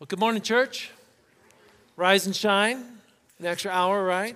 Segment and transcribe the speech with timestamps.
[0.00, 0.90] Well, good morning, church.
[1.94, 2.78] Rise and shine.
[3.38, 4.34] An extra hour, right?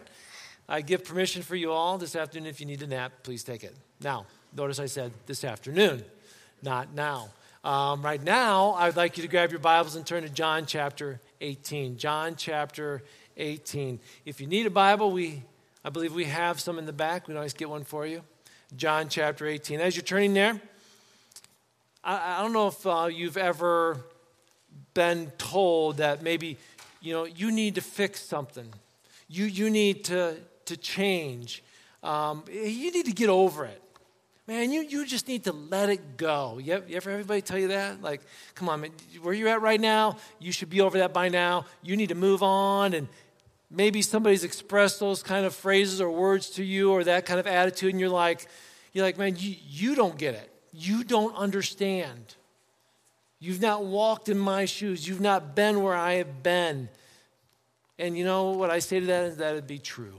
[0.69, 2.51] I give permission for you all this afternoon.
[2.51, 3.75] If you need a nap, please take it.
[4.03, 6.05] Now, notice I said this afternoon,
[6.63, 7.31] not now.
[7.65, 11.19] Um, right now, I'd like you to grab your Bibles and turn to John chapter
[11.41, 11.97] 18.
[11.97, 13.03] John chapter
[13.39, 14.01] 18.
[14.27, 15.45] If you need a Bible, we,
[15.83, 17.27] I believe we have some in the back.
[17.27, 18.23] We can always get one for you.
[18.77, 19.81] John chapter 18.
[19.81, 20.61] As you're turning there,
[22.05, 24.05] I, I don't know if uh, you've ever
[24.95, 26.57] been told that maybe,
[27.01, 28.73] you know, you need to fix something.
[29.29, 30.37] You, you need to,
[30.67, 31.63] to change.
[32.03, 33.81] Um, you need to get over it.
[34.47, 36.59] Man, you, you just need to let it go.
[36.63, 38.03] You ever, everybody tell you that?
[38.03, 38.21] Like,
[38.55, 38.91] come on, man,
[39.23, 41.65] where you're at right now, you should be over that by now.
[41.83, 42.93] You need to move on.
[42.93, 43.09] And
[43.71, 47.47] maybe somebody's expressed those kind of phrases or words to you or that kind of
[47.47, 48.47] attitude, and you're like,
[48.93, 50.51] you're like, man, you, you don't get it.
[50.73, 52.35] You don't understand.
[53.45, 55.07] You've not walked in my shoes.
[55.07, 56.89] You've not been where I have been.
[57.99, 60.15] And you know what I say to that is that it'd be true.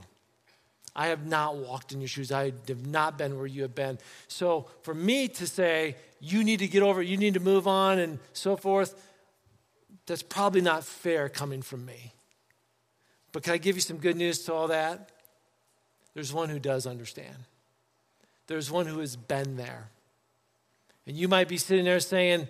[0.94, 2.30] I have not walked in your shoes.
[2.30, 3.98] I have not been where you have been.
[4.28, 7.66] So for me to say, you need to get over it, you need to move
[7.66, 8.94] on, and so forth,
[10.06, 12.12] that's probably not fair coming from me.
[13.32, 15.10] But can I give you some good news to all that?
[16.14, 17.38] There's one who does understand,
[18.46, 19.90] there's one who has been there.
[21.08, 22.46] And you might be sitting there saying,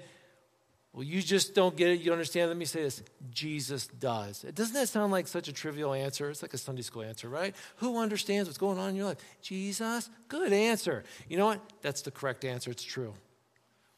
[0.96, 2.00] well, you just don't get it.
[2.00, 2.48] You understand.
[2.48, 4.46] Let me say this Jesus does.
[4.54, 6.30] Doesn't that sound like such a trivial answer?
[6.30, 7.54] It's like a Sunday school answer, right?
[7.76, 9.18] Who understands what's going on in your life?
[9.42, 10.08] Jesus?
[10.28, 11.04] Good answer.
[11.28, 11.60] You know what?
[11.82, 12.70] That's the correct answer.
[12.70, 13.12] It's true.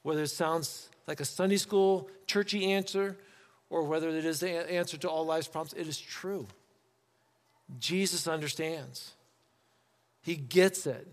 [0.02, 3.16] Whether it sounds like a Sunday school, churchy answer,
[3.70, 6.48] or whether it is the answer to all life's problems, it is true.
[7.78, 9.12] Jesus understands,
[10.20, 11.06] He gets it.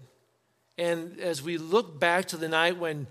[0.79, 3.05] And as we look back to the night when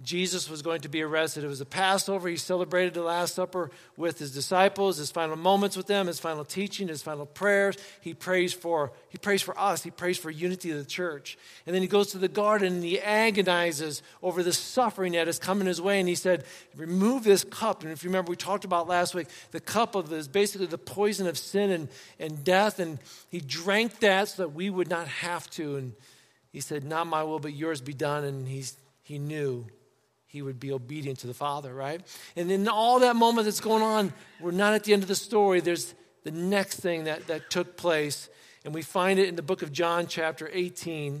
[0.00, 1.42] Jesus was going to be arrested.
[1.42, 2.28] It was a Passover.
[2.28, 6.44] He celebrated the Last Supper with his disciples, his final moments with them, his final
[6.44, 7.76] teaching, his final prayers.
[8.00, 9.82] He prays for, he prays for us.
[9.82, 11.36] He prays for unity of the church.
[11.66, 15.40] And then he goes to the garden and he agonizes over the suffering that is
[15.40, 15.98] coming his way.
[15.98, 16.44] And he said,
[16.76, 17.82] Remove this cup.
[17.82, 20.78] And if you remember, we talked about last week, the cup of is basically the
[20.78, 21.88] poison of sin and,
[22.20, 22.78] and death.
[22.78, 25.74] And he drank that so that we would not have to.
[25.74, 25.94] And
[26.52, 28.22] he said, Not my will, but yours be done.
[28.22, 29.66] And he's, he knew
[30.28, 32.02] he would be obedient to the Father, right?
[32.36, 35.14] And in all that moment that's going on, we're not at the end of the
[35.14, 35.60] story.
[35.60, 38.28] There's the next thing that, that took place,
[38.64, 41.12] and we find it in the book of John, chapter 18.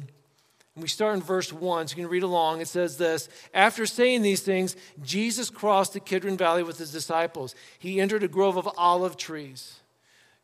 [0.74, 2.60] And we start in verse 1, so you can read along.
[2.60, 7.54] It says this After saying these things, Jesus crossed the Kidron Valley with his disciples.
[7.78, 9.80] He entered a grove of olive trees.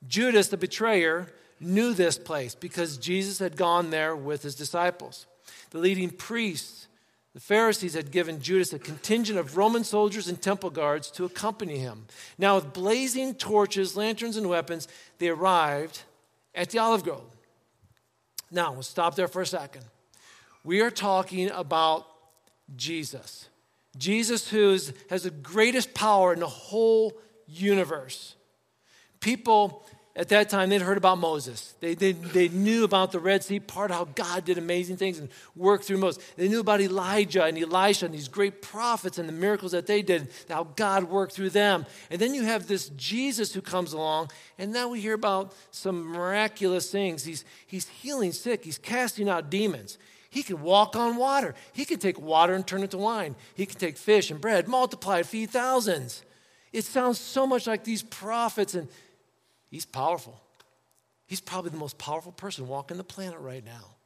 [0.08, 1.28] Judas, the betrayer,
[1.60, 5.26] knew this place because Jesus had gone there with his disciples.
[5.70, 6.83] The leading priests,
[7.34, 11.78] the Pharisees had given Judas a contingent of Roman soldiers and temple guards to accompany
[11.78, 12.06] him.
[12.38, 14.86] Now, with blazing torches, lanterns, and weapons,
[15.18, 16.02] they arrived
[16.54, 17.24] at the olive grove.
[18.52, 19.84] Now, we'll stop there for a second.
[20.62, 22.06] We are talking about
[22.76, 23.48] Jesus.
[23.98, 24.78] Jesus, who
[25.10, 27.14] has the greatest power in the whole
[27.48, 28.36] universe.
[29.18, 29.84] People
[30.16, 31.74] at that time, they'd heard about Moses.
[31.80, 35.28] They, they, they knew about the Red Sea, part how God did amazing things and
[35.56, 36.22] worked through Moses.
[36.36, 40.02] They knew about Elijah and Elisha and these great prophets and the miracles that they
[40.02, 41.84] did, how God worked through them.
[42.10, 46.04] And then you have this Jesus who comes along, and now we hear about some
[46.04, 47.24] miraculous things.
[47.24, 49.98] He's, he's healing sick, he's casting out demons.
[50.30, 51.54] He can walk on water.
[51.72, 53.34] He can take water and turn it to wine.
[53.54, 56.22] He can take fish and bread, multiply it, feed thousands.
[56.72, 58.88] It sounds so much like these prophets and
[59.74, 60.40] He's powerful.
[61.26, 63.96] He's probably the most powerful person walking the planet right now.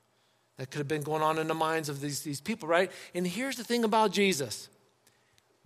[0.56, 2.90] That could have been going on in the minds of these, these people, right?
[3.14, 4.70] And here's the thing about Jesus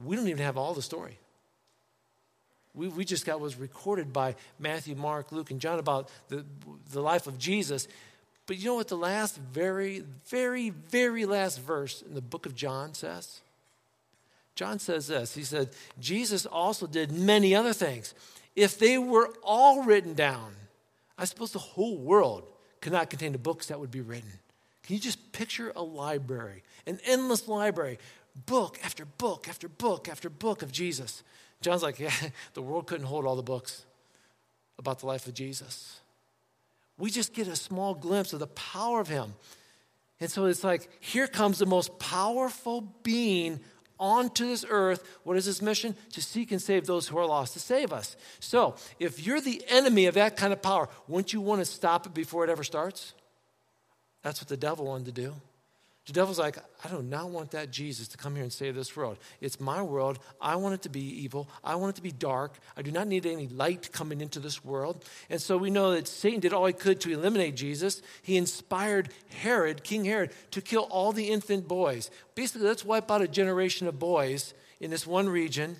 [0.04, 1.20] we don't even have all the story.
[2.74, 6.44] We, we just got was recorded by Matthew, Mark, Luke, and John about the,
[6.90, 7.86] the life of Jesus.
[8.46, 12.56] But you know what the last, very, very, very last verse in the book of
[12.56, 13.40] John says?
[14.56, 15.68] John says this He said,
[16.00, 18.14] Jesus also did many other things
[18.54, 20.54] if they were all written down,
[21.16, 22.44] I suppose the whole world
[22.80, 24.30] could not contain the books that would be written.
[24.82, 27.98] Can you just picture a library, an endless library,
[28.46, 31.22] book after book after book after book of Jesus?
[31.60, 32.12] John's like, yeah,
[32.54, 33.84] the world couldn't hold all the books
[34.78, 36.00] about the life of Jesus.
[36.98, 39.34] We just get a small glimpse of the power of him.
[40.20, 43.60] And so it's like, here comes the most powerful being
[44.02, 45.08] onto this earth.
[45.22, 45.94] What is his mission?
[46.12, 48.16] To seek and save those who are lost, to save us.
[48.40, 52.04] So, if you're the enemy of that kind of power, wouldn't you want to stop
[52.04, 53.14] it before it ever starts?
[54.22, 55.34] That's what the devil wanted to do.
[56.06, 58.96] The devil's like, I do not want that Jesus to come here and save this
[58.96, 59.18] world.
[59.40, 60.18] It's my world.
[60.40, 61.48] I want it to be evil.
[61.62, 62.58] I want it to be dark.
[62.76, 65.04] I do not need any light coming into this world.
[65.30, 68.02] And so we know that Satan did all he could to eliminate Jesus.
[68.20, 69.10] He inspired
[69.42, 72.10] Herod, King Herod, to kill all the infant boys.
[72.34, 75.76] Basically, let's wipe out a generation of boys in this one region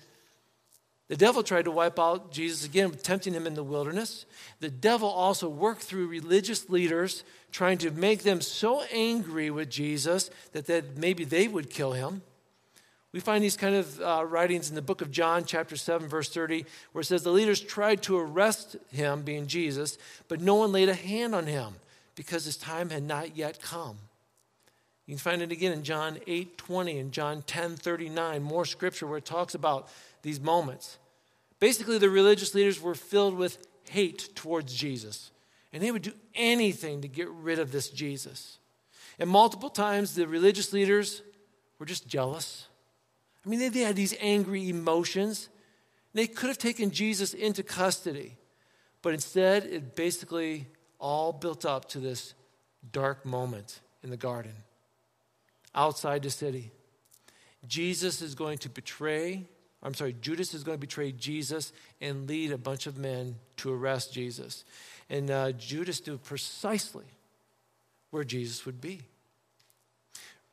[1.09, 4.25] the devil tried to wipe out Jesus again, tempting him in the wilderness.
[4.61, 10.31] The devil also worked through religious leaders, trying to make them so angry with Jesus
[10.53, 12.21] that, that maybe they would kill him.
[13.11, 16.29] We find these kind of uh, writings in the book of John, chapter 7, verse
[16.29, 20.71] 30, where it says the leaders tried to arrest him, being Jesus, but no one
[20.71, 21.75] laid a hand on him
[22.15, 23.97] because his time had not yet come.
[25.05, 29.05] You can find it again in John 8 20 and John 10 39, more scripture
[29.05, 29.89] where it talks about
[30.23, 30.97] these moments.
[31.59, 33.57] Basically, the religious leaders were filled with
[33.89, 35.31] hate towards Jesus,
[35.71, 38.57] and they would do anything to get rid of this Jesus.
[39.19, 41.21] And multiple times, the religious leaders
[41.77, 42.67] were just jealous.
[43.45, 45.49] I mean, they, had these angry emotions.
[46.13, 48.37] They could have taken Jesus into custody,
[49.01, 50.67] but instead, it basically
[50.99, 52.33] all built up to this
[52.91, 54.53] dark moment in the garden
[55.75, 56.71] outside the city.
[57.67, 59.45] Jesus is going to betray
[59.83, 63.73] I'm sorry, Judas is going to betray Jesus and lead a bunch of men to
[63.73, 64.63] arrest Jesus.
[65.09, 67.05] And uh, Judas knew precisely
[68.09, 69.01] where Jesus would be.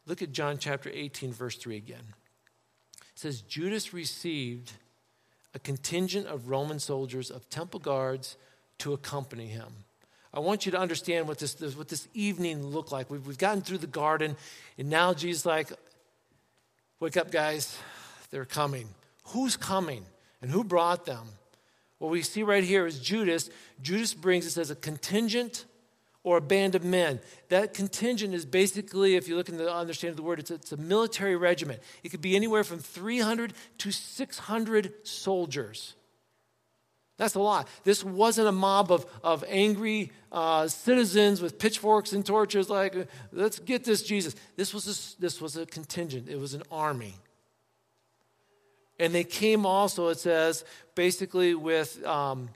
[0.06, 2.03] Look at John chapter 18, verse 3 again.
[2.99, 4.73] It says, Judas received
[5.55, 8.37] a contingent of Roman soldiers, of temple guards,
[8.79, 9.73] to accompany him.
[10.33, 13.11] I want you to understand what this, what this evening looked like.
[13.11, 14.37] We've, we've gotten through the garden,
[14.79, 15.71] and now Jesus like,
[16.99, 17.76] wake up, guys,
[18.31, 18.88] they're coming.
[19.29, 20.05] Who's coming
[20.43, 21.27] and who brought them?
[21.99, 23.51] What we see right here is Judas.
[23.83, 25.67] Judas brings us as a contingent
[26.23, 27.21] or a band of men.
[27.49, 30.55] That contingent is basically, if you look in the understanding of the word, it's a,
[30.55, 31.81] it's a military regiment.
[32.03, 35.95] It could be anywhere from 300 to 600 soldiers.
[37.17, 37.69] That's a lot.
[37.85, 43.59] This wasn't a mob of, of angry uh, citizens with pitchforks and torches, like, let's
[43.59, 44.35] get this Jesus.
[44.57, 47.15] This was, a, this was a contingent, it was an army.
[49.00, 50.62] And they came also, it says,
[50.94, 52.50] basically with um,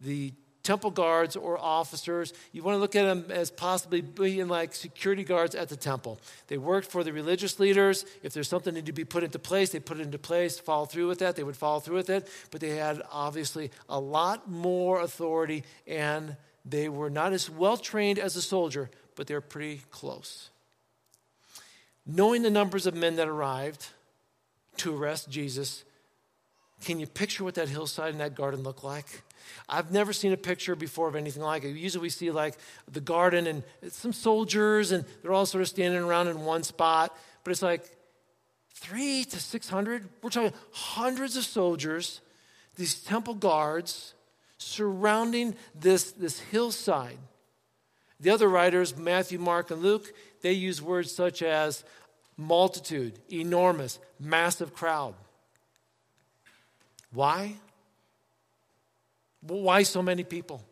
[0.00, 0.32] the
[0.62, 2.34] temple guards or officers.
[2.52, 6.20] You want to look at them as possibly being like security guards at the temple.
[6.48, 8.04] They worked for the religious leaders.
[8.22, 10.58] If there's something that needed to be put into place, they put it into place,
[10.58, 11.34] follow through with that.
[11.34, 12.28] They would follow through with it.
[12.50, 18.18] But they had obviously a lot more authority, and they were not as well trained
[18.18, 20.50] as a soldier, but they're pretty close.
[22.04, 23.88] Knowing the numbers of men that arrived
[24.78, 25.84] to arrest Jesus,
[26.84, 29.22] can you picture what that hillside and that garden look like?
[29.68, 31.70] I've never seen a picture before of anything like it.
[31.70, 32.54] Usually we see like
[32.90, 37.16] the garden and some soldiers and they're all sort of standing around in one spot,
[37.44, 37.84] but it's like
[38.74, 40.08] three to 600.
[40.22, 42.20] We're talking hundreds of soldiers,
[42.76, 44.14] these temple guards
[44.58, 47.18] surrounding this, this hillside.
[48.20, 51.84] The other writers, Matthew, Mark, and Luke, they use words such as
[52.36, 55.14] multitude, enormous, massive crowd.
[57.12, 57.54] Why?
[59.40, 60.62] Why so many people?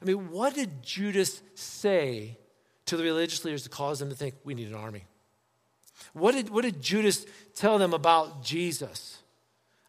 [0.00, 2.38] I mean, what did Judas say
[2.86, 5.04] to the religious leaders to cause them to think we need an army?
[6.12, 7.24] What did, what did Judas
[7.54, 9.18] tell them about Jesus?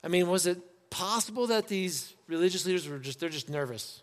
[0.04, 0.60] I mean, was it
[0.90, 4.02] possible that these religious leaders were just, they're just nervous?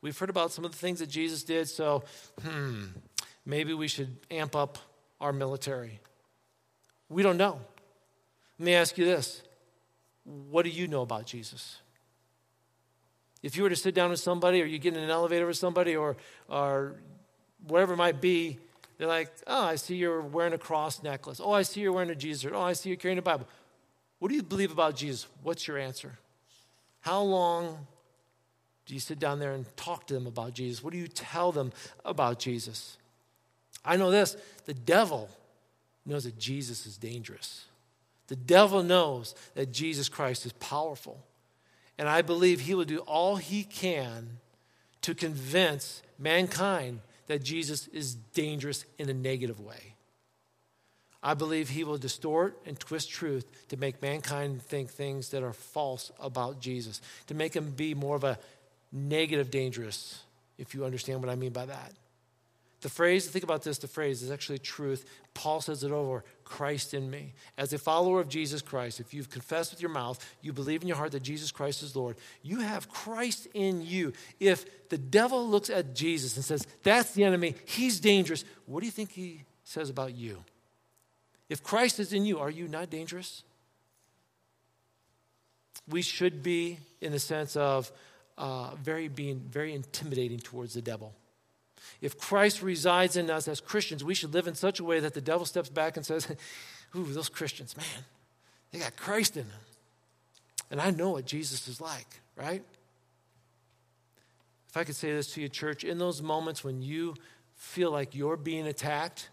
[0.00, 2.04] We've heard about some of the things that Jesus did, so,
[2.42, 2.86] hmm,
[3.44, 4.78] maybe we should amp up
[5.20, 6.00] our military.
[7.08, 7.60] We don't know.
[8.58, 9.42] Let me ask you this
[10.24, 11.78] what do you know about Jesus?
[13.42, 15.56] If you were to sit down with somebody or you get in an elevator with
[15.56, 16.16] somebody or,
[16.48, 16.96] or
[17.66, 18.58] whatever it might be,
[18.98, 21.40] they're like, oh, I see you're wearing a cross necklace.
[21.42, 22.50] Oh, I see you're wearing a Jesus.
[22.52, 23.46] Oh, I see you're carrying a Bible.
[24.18, 25.28] What do you believe about Jesus?
[25.44, 26.18] What's your answer?
[27.00, 27.86] How long
[28.86, 30.82] do you sit down there and talk to them about Jesus?
[30.82, 31.72] What do you tell them
[32.04, 32.98] about Jesus?
[33.84, 34.36] I know this
[34.66, 35.30] the devil
[36.06, 37.64] knows that Jesus is dangerous.
[38.28, 41.24] The devil knows that Jesus Christ is powerful.
[41.98, 44.38] And I believe he will do all he can
[45.02, 49.94] to convince mankind that Jesus is dangerous in a negative way.
[51.22, 55.52] I believe he will distort and twist truth to make mankind think things that are
[55.52, 58.38] false about Jesus, to make him be more of a
[58.92, 60.22] negative dangerous,
[60.58, 61.92] if you understand what I mean by that.
[62.80, 65.04] The phrase, think about this, the phrase is actually truth.
[65.34, 67.34] Paul says it over Christ in me.
[67.56, 70.88] As a follower of Jesus Christ, if you've confessed with your mouth, you believe in
[70.88, 74.12] your heart that Jesus Christ is Lord, you have Christ in you.
[74.38, 78.86] If the devil looks at Jesus and says, That's the enemy, he's dangerous, what do
[78.86, 80.44] you think he says about you?
[81.48, 83.42] If Christ is in you, are you not dangerous?
[85.88, 87.90] We should be in the sense of
[88.36, 91.12] uh, very being very intimidating towards the devil.
[92.00, 95.14] If Christ resides in us as Christians, we should live in such a way that
[95.14, 96.28] the devil steps back and says,
[96.96, 98.04] Ooh, those Christians, man,
[98.70, 99.60] they got Christ in them.
[100.70, 102.62] And I know what Jesus is like, right?
[104.68, 107.14] If I could say this to you, church, in those moments when you
[107.56, 109.30] feel like you're being attacked,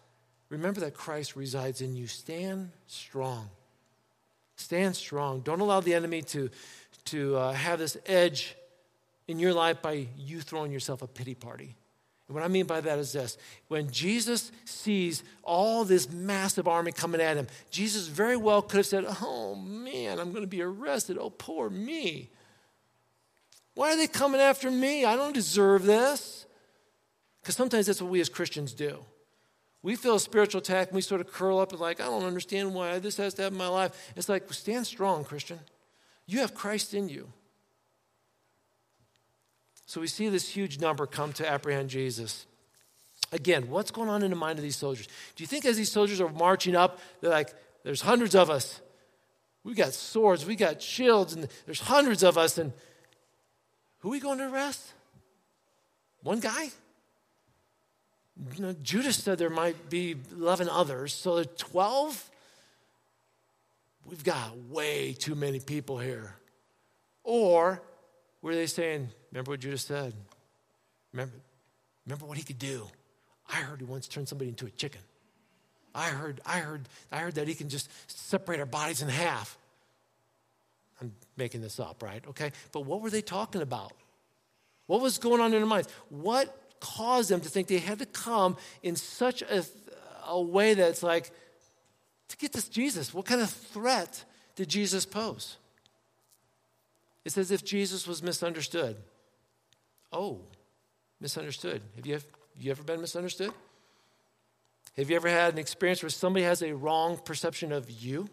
[0.49, 2.07] remember that Christ resides in you.
[2.07, 3.49] Stand strong.
[4.55, 5.41] Stand strong.
[5.41, 6.49] Don't allow the enemy to,
[7.05, 8.55] to uh, have this edge
[9.27, 11.75] in your life by you throwing yourself a pity party.
[12.27, 16.91] And what I mean by that is this when Jesus sees all this massive army
[16.91, 20.61] coming at him, Jesus very well could have said, Oh man, I'm going to be
[20.61, 21.17] arrested.
[21.19, 22.29] Oh, poor me.
[23.75, 25.05] Why are they coming after me?
[25.05, 26.45] I don't deserve this.
[27.41, 28.99] Because sometimes that's what we as Christians do.
[29.83, 32.23] We feel a spiritual attack and we sort of curl up and like, I don't
[32.23, 34.13] understand why this has to happen in my life.
[34.15, 35.59] It's like, stand strong, Christian.
[36.25, 37.31] You have Christ in you.
[39.85, 42.47] So we see this huge number come to apprehend Jesus.
[43.31, 45.07] Again, what's going on in the mind of these soldiers?
[45.35, 48.81] Do you think as these soldiers are marching up, they're like, there's hundreds of us.
[49.63, 52.71] We got swords, we got shields, and there's hundreds of us, and
[53.99, 54.93] who are we going to arrest?
[56.21, 56.69] One guy?
[58.55, 62.29] You know, Judas said there might be 11 others, so 12?
[64.05, 66.35] We've got way too many people here.
[67.23, 67.81] Or
[68.41, 70.13] were they saying, remember what Judas said?
[71.11, 71.35] Remember,
[72.05, 72.87] remember what he could do?
[73.51, 75.01] I heard he once turned somebody into a chicken.
[75.93, 79.57] I heard, I heard, I heard that he can just separate our bodies in half.
[81.01, 82.23] I'm making this up, right?
[82.29, 82.53] Okay.
[82.71, 83.91] But what were they talking about?
[84.87, 85.89] What was going on in their minds?
[86.09, 89.65] What caused them to think they had to come in such a,
[90.27, 91.31] a way that's like,
[92.29, 94.23] to get this Jesus, what kind of threat
[94.55, 95.57] did Jesus pose?
[97.25, 98.95] It's as if Jesus was misunderstood.
[100.15, 100.39] Oh,
[101.19, 101.81] misunderstood.
[101.97, 102.19] Have you,
[102.57, 103.51] you ever been misunderstood?
[104.95, 108.29] Have you ever had an experience where somebody has a wrong perception of you?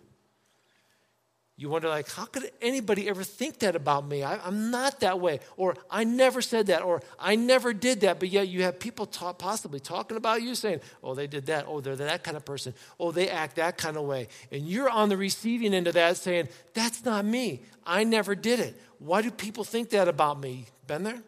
[1.56, 4.22] You wonder, like, how could anybody ever think that about me?
[4.22, 5.40] I, am not that way.
[5.56, 6.82] Or I never said that.
[6.82, 8.20] Or I never did that.
[8.20, 11.66] But yet you have people possibly talking about you saying, oh, they did that.
[11.68, 12.74] Oh, they're that kind of person.
[12.98, 14.28] Oh, they act that kind of way.
[14.52, 17.62] And you're on the receiving end of that saying, that's not me.
[17.84, 18.80] I never did it.
[18.98, 20.66] Why do people think that about me?
[20.86, 21.22] Been there?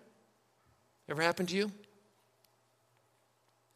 [1.09, 1.71] Ever happened to you?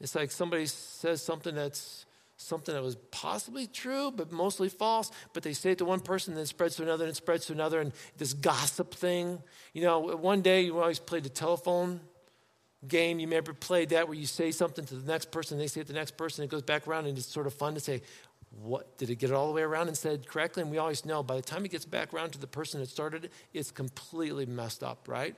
[0.00, 2.06] It's like somebody says something that's
[2.38, 5.10] something that was possibly true, but mostly false.
[5.34, 7.46] But they say it to one person, then it spreads to another, and it spreads
[7.46, 9.42] to another, and this gossip thing.
[9.72, 12.00] You know, one day you always played the telephone
[12.86, 13.18] game.
[13.18, 15.88] You never played that where you say something to the next person, they say it
[15.88, 18.02] to the next person, it goes back around, and it's sort of fun to say,
[18.62, 20.62] what did it get it all the way around and said correctly?
[20.62, 22.88] And we always know by the time it gets back around to the person that
[22.88, 25.34] started it, it's completely messed up, right?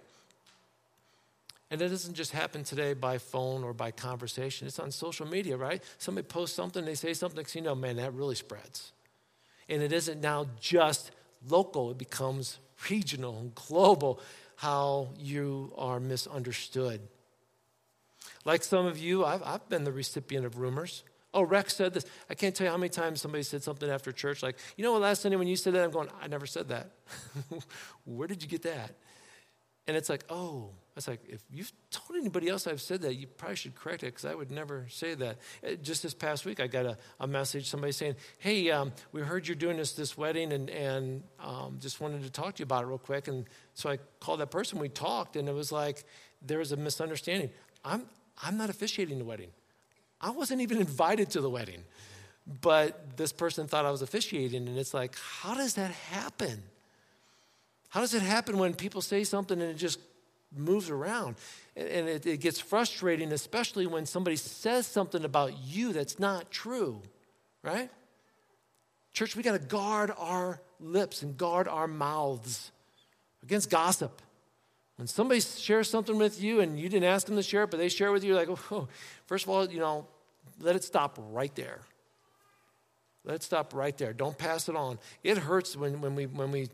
[1.71, 4.67] And it doesn't just happen today by phone or by conversation.
[4.67, 5.83] It's on social media, right?
[5.99, 8.93] Somebody posts something, they say something, you know, man, that really spreads.
[9.69, 11.13] And it isn't now just
[11.49, 12.59] local, it becomes
[12.91, 14.21] regional and global
[14.57, 17.01] how you are misunderstood.
[18.45, 21.05] Like some of you, I've, I've been the recipient of rumors.
[21.33, 22.05] Oh, Rex said this.
[22.29, 24.93] I can't tell you how many times somebody said something after church, like, you know
[24.93, 26.91] what, last Sunday when you said that, I'm going, I never said that.
[28.05, 28.97] Where did you get that?
[29.87, 33.27] And it's like, oh, it's like, if you've told anybody else I've said that, you
[33.27, 35.39] probably should correct it because I would never say that.
[35.67, 39.23] Uh, just this past week, I got a, a message, somebody saying, hey, um, we
[39.23, 42.65] heard you're doing this, this wedding and, and um, just wanted to talk to you
[42.65, 43.29] about it real quick.
[43.29, 46.05] And so I called that person, we talked, and it was like,
[46.43, 47.49] there was a misunderstanding.
[47.83, 48.05] I'm,
[48.43, 49.49] I'm not officiating the wedding.
[50.21, 51.83] I wasn't even invited to the wedding.
[52.61, 56.63] But this person thought I was officiating, and it's like, how does that happen?
[57.89, 59.99] How does it happen when people say something and it just
[60.57, 61.37] moves around?
[61.77, 67.03] And it, it gets frustrating, especially when somebody says something about you that's not true,
[67.63, 67.91] right?
[69.13, 72.71] Church, we got to guard our lips and guard our mouths
[73.43, 74.23] against gossip.
[74.97, 77.79] When somebody shares something with you and you didn't ask them to share it, but
[77.79, 78.89] they share it with you, like, oh,
[79.27, 80.07] first of all, you know,
[80.61, 81.81] let it stop right there.
[83.25, 84.13] Let it stop right there.
[84.13, 84.99] Don't pass it on.
[85.23, 86.69] It hurts when, when, we, when, we,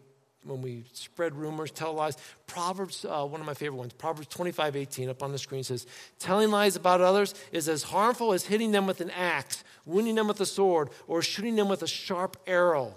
[0.46, 2.16] when we spread rumors, tell lies.
[2.46, 5.86] Proverbs, uh, one of my favorite ones, Proverbs 25, 18, up on the screen says,
[6.18, 10.28] Telling lies about others is as harmful as hitting them with an axe, wounding them
[10.28, 12.94] with a sword, or shooting them with a sharp arrow.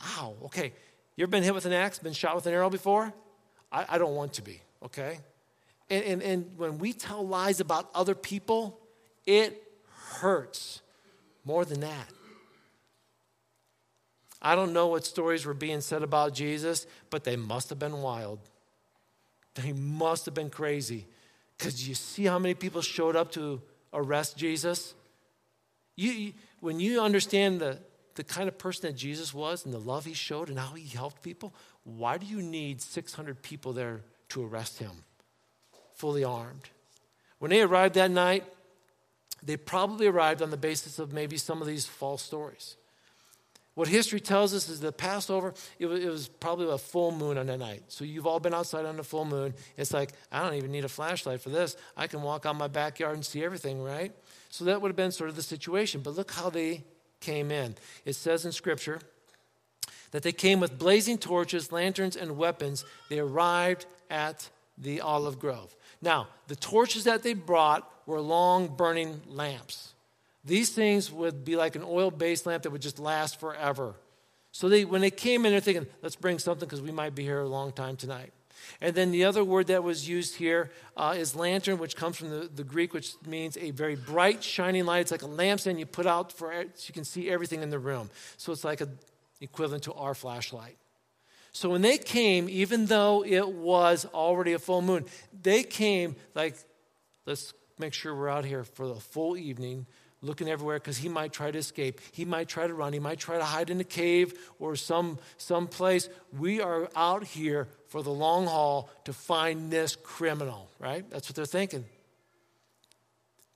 [0.00, 0.72] Wow, okay.
[1.16, 3.12] You ever been hit with an axe, been shot with an arrow before?
[3.72, 5.18] I, I don't want to be, okay?
[5.88, 8.78] And, and, and when we tell lies about other people,
[9.24, 9.62] it
[10.20, 10.82] hurts
[11.44, 12.06] more than that.
[14.40, 18.02] I don't know what stories were being said about Jesus, but they must have been
[18.02, 18.38] wild.
[19.54, 21.06] They must have been crazy.
[21.56, 23.62] Because you see how many people showed up to
[23.92, 24.94] arrest Jesus?
[25.96, 27.78] You, when you understand the,
[28.14, 30.86] the kind of person that Jesus was and the love he showed and how he
[30.86, 34.90] helped people, why do you need 600 people there to arrest him,
[35.94, 36.68] fully armed?
[37.38, 38.44] When they arrived that night,
[39.42, 42.76] they probably arrived on the basis of maybe some of these false stories.
[43.76, 47.36] What history tells us is that Passover, it was, it was, probably a full moon
[47.36, 47.82] on that night.
[47.88, 49.52] So you've all been outside on a full moon.
[49.76, 51.76] It's like, I don't even need a flashlight for this.
[51.94, 54.12] I can walk out my backyard and see everything, right?
[54.48, 56.00] So that would have been sort of the situation.
[56.00, 56.84] But look how they
[57.20, 57.74] came in.
[58.06, 58.98] It says in Scripture
[60.10, 62.82] that they came with blazing torches, lanterns, and weapons.
[63.10, 65.76] They arrived at the olive grove.
[66.00, 69.92] Now, the torches that they brought were long burning lamps.
[70.46, 73.94] These things would be like an oil based lamp that would just last forever.
[74.52, 77.24] So they, when they came in, they're thinking, let's bring something because we might be
[77.24, 78.32] here a long time tonight.
[78.80, 82.30] And then the other word that was used here uh, is lantern, which comes from
[82.30, 85.00] the, the Greek, which means a very bright, shining light.
[85.00, 87.78] It's like a lampstand you put out for so you can see everything in the
[87.78, 88.08] room.
[88.38, 88.88] So it's like a
[89.40, 90.76] equivalent to our flashlight.
[91.52, 95.06] So when they came, even though it was already a full moon,
[95.42, 96.56] they came like,
[97.26, 99.86] let's make sure we're out here for the full evening
[100.22, 102.00] looking everywhere because he might try to escape.
[102.12, 102.92] He might try to run.
[102.92, 106.08] He might try to hide in a cave or some, some place.
[106.36, 111.08] We are out here for the long haul to find this criminal, right?
[111.10, 111.84] That's what they're thinking.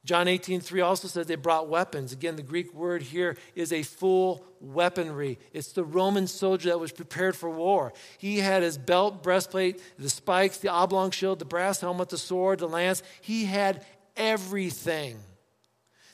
[0.04, 2.12] John 18, 3 also says they brought weapons.
[2.12, 5.38] Again, the Greek word here is a full weaponry.
[5.52, 7.92] It's the Roman soldier that was prepared for war.
[8.16, 12.60] He had his belt, breastplate, the spikes, the oblong shield, the brass helmet, the sword,
[12.60, 13.02] the lance.
[13.20, 13.84] He had
[14.16, 15.18] everything.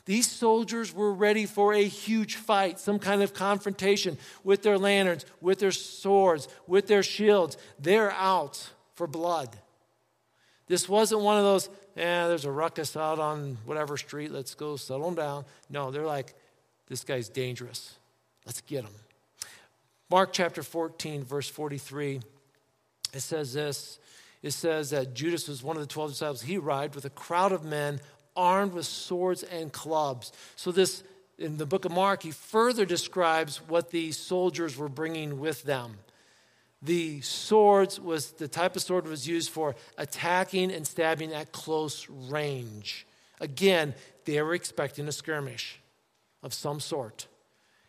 [0.06, 5.26] These soldiers were ready for a huge fight, some kind of confrontation with their lanterns,
[5.40, 7.58] with their swords, with their shields.
[7.80, 9.50] They're out for blood.
[10.68, 14.76] This wasn't one of those, eh, there's a ruckus out on whatever street, let's go
[14.76, 15.44] settle them down.
[15.68, 16.34] No, they're like,
[16.88, 17.96] this guy's dangerous.
[18.44, 18.94] Let's get him.
[20.08, 22.20] Mark chapter 14, verse 43,
[23.12, 23.98] it says this.
[24.42, 26.42] It says that Judas was one of the 12 disciples.
[26.42, 28.00] He arrived with a crowd of men
[28.36, 30.32] armed with swords and clubs.
[30.56, 31.02] So, this
[31.38, 35.98] in the book of Mark, he further describes what the soldiers were bringing with them.
[36.82, 42.08] The swords was the type of sword was used for attacking and stabbing at close
[42.08, 43.06] range.
[43.40, 43.94] Again,
[44.24, 45.80] they were expecting a skirmish
[46.42, 47.26] of some sort.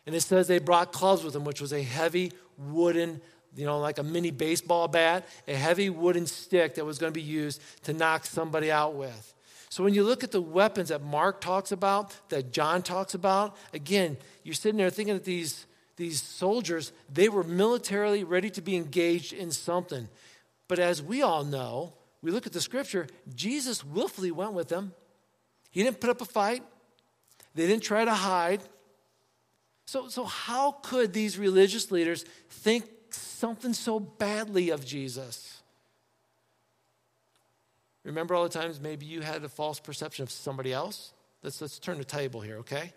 [0.06, 3.20] And it says they brought clubs with them, which was a heavy wooden,
[3.54, 7.18] you know, like a mini baseball bat, a heavy wooden stick that was going to
[7.18, 9.34] be used to knock somebody out with.
[9.70, 13.56] So when you look at the weapons that Mark talks about, that John talks about,
[13.72, 18.76] again, you're sitting there thinking that these, these soldiers, they were militarily ready to be
[18.76, 20.08] engaged in something.
[20.68, 24.92] But as we all know, we look at the scripture, Jesus willfully went with them.
[25.70, 26.62] He didn't put up a fight.
[27.54, 28.62] They didn't try to hide.
[29.86, 35.57] So, so how could these religious leaders think something so badly of Jesus?
[38.08, 41.12] Remember all the times maybe you had a false perception of somebody else?
[41.42, 42.94] Let's, let's turn the table here, okay?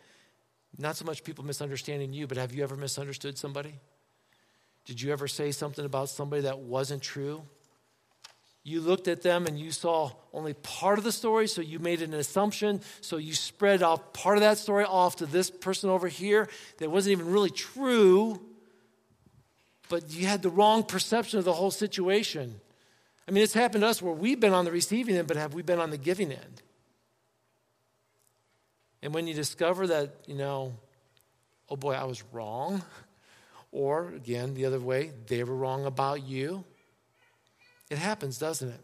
[0.78, 3.74] Not so much people misunderstanding you, but have you ever misunderstood somebody?
[4.86, 7.44] Did you ever say something about somebody that wasn't true?
[8.64, 12.02] You looked at them and you saw only part of the story, so you made
[12.02, 12.80] an assumption.
[13.02, 16.48] So you spread off part of that story off to this person over here
[16.78, 18.40] that wasn't even really true,
[19.90, 22.62] but you had the wrong perception of the whole situation.
[23.28, 25.54] I mean, it's happened to us where we've been on the receiving end, but have
[25.54, 26.62] we been on the giving end?
[29.02, 30.74] And when you discover that, you know,
[31.70, 32.84] oh boy, I was wrong,
[33.72, 36.64] or again, the other way, they were wrong about you,
[37.90, 38.80] it happens, doesn't it?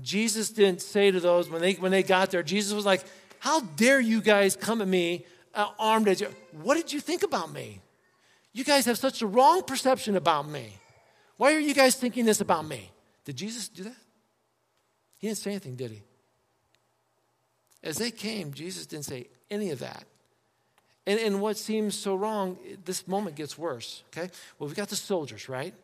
[0.00, 3.04] Jesus didn't say to those when they, when they got there, Jesus was like,
[3.38, 6.28] How dare you guys come at me uh, armed as you?
[6.52, 7.80] What did you think about me?
[8.52, 10.78] You guys have such a wrong perception about me.
[11.36, 12.91] Why are you guys thinking this about me?
[13.24, 13.96] Did Jesus do that?
[15.18, 16.02] He didn't say anything, did he?
[17.82, 20.04] As they came, Jesus didn't say any of that.
[21.06, 24.30] And, and what seems so wrong, this moment gets worse, okay?
[24.58, 25.74] Well, we got the soldiers, right?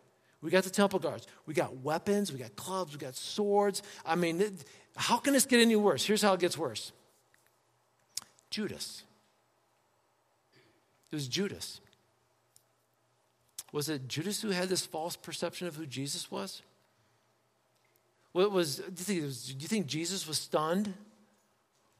[0.40, 1.26] We got the temple guards.
[1.46, 2.32] We got weapons.
[2.32, 2.92] We got clubs.
[2.92, 3.82] We got swords.
[4.06, 4.52] I mean, it,
[4.96, 6.04] how can this get any worse?
[6.04, 6.92] Here's how it gets worse
[8.50, 9.02] Judas.
[11.10, 11.80] It was Judas.
[13.72, 16.62] Was it Judas who had this false perception of who Jesus was?
[18.38, 20.94] What was, do you, think was, do you think Jesus was stunned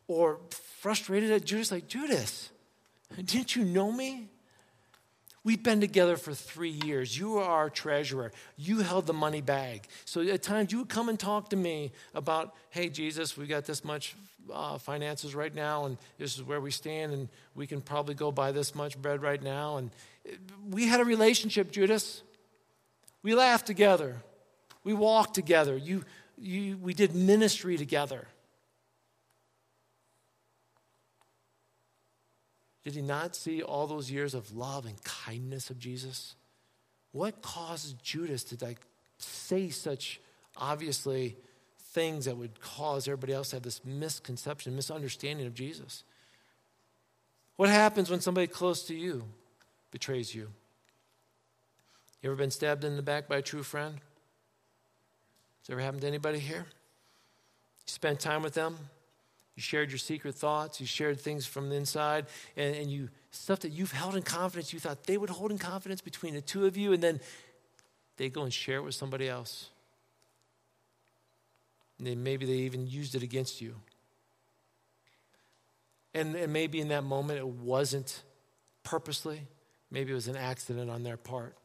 [0.07, 0.39] or
[0.79, 1.73] frustrated at Judas?
[1.73, 2.51] Like, Judas,
[3.17, 4.29] didn't you know me?
[5.43, 7.19] We've been together for three years.
[7.19, 8.31] You are our treasurer.
[8.57, 9.89] You held the money bag.
[10.05, 13.65] So at times you would come and talk to me about, hey, Jesus, we got
[13.65, 14.15] this much
[14.53, 18.31] uh, finances right now, and this is where we stand, and we can probably go
[18.31, 19.79] buy this much bread right now.
[19.79, 19.91] And
[20.71, 22.23] we had a relationship, Judas.
[23.25, 24.23] We laughed together.
[24.85, 25.77] We walked together.
[25.77, 26.05] You,
[26.41, 28.27] you, we did ministry together.
[32.85, 36.35] Did he not see all those years of love and kindness of Jesus?
[37.13, 38.81] What caused Judas to like
[39.19, 40.21] say such
[40.57, 41.37] obviously
[41.93, 46.05] things that would cause everybody else to have this misconception, misunderstanding of Jesus?
[47.57, 49.25] What happens when somebody close to you
[49.91, 50.49] betrays you?
[52.23, 54.01] You ever been stabbed in the back by a true friend?
[55.69, 56.65] Has ever happened to anybody here?
[56.67, 58.79] You spent time with them,
[59.59, 60.81] you shared your secret thoughts.
[60.81, 62.27] You shared things from the inside,
[62.57, 64.73] and, and you stuff that you've held in confidence.
[64.73, 67.19] You thought they would hold in confidence between the two of you, and then
[68.19, 69.71] they go and share it with somebody else.
[71.99, 73.75] And they, maybe they even used it against you.
[76.15, 78.23] And, and maybe in that moment it wasn't
[78.85, 79.41] purposely,
[79.91, 81.57] maybe it was an accident on their part.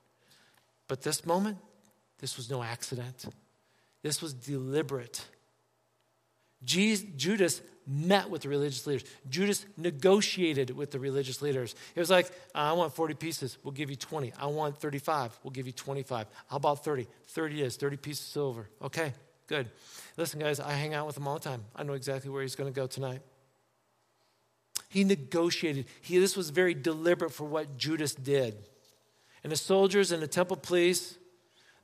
[0.88, 1.60] But this moment,
[2.18, 3.24] this was no accident.
[4.04, 5.26] This was deliberate.
[6.64, 9.04] Judas met with the religious leaders.
[9.30, 11.76] Judas negotiated with the religious leaders.
[11.96, 14.34] It was like, I want 40 pieces, we'll give you 20.
[14.40, 16.28] I want 35, we'll give you 25.
[16.48, 17.08] How about 30?
[17.28, 18.70] 30 is 30 pieces of silver.
[18.82, 19.14] Okay,
[19.48, 19.70] good.
[20.18, 21.64] Listen, guys, I hang out with him all the time.
[21.76, 23.22] I know exactly where he's going to go tonight.
[24.90, 25.86] He negotiated.
[26.02, 28.56] He, this was very deliberate for what Judas did.
[29.44, 31.18] And the soldiers and the temple police,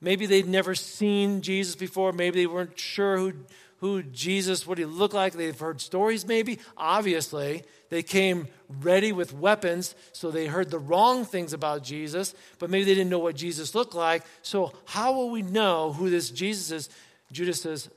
[0.02, 2.12] maybe they'd never seen Jesus before.
[2.12, 3.34] Maybe they weren't sure who,
[3.78, 5.34] who Jesus, what he looked like.
[5.34, 6.60] They've heard stories, maybe.
[6.78, 8.48] Obviously, they came
[8.82, 13.10] ready with weapons, so they heard the wrong things about Jesus, but maybe they didn't
[13.10, 14.24] know what Jesus looked like.
[14.42, 16.90] So, how will we know who this Jesus is?
[17.32, 17.90] Judas says,